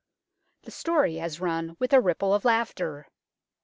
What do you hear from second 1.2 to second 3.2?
run with a ripple of laughter.